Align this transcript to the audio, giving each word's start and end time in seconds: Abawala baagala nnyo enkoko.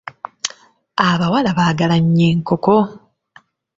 Abawala 1.09 1.49
baagala 1.57 1.95
nnyo 2.03 2.25
enkoko. 2.33 2.77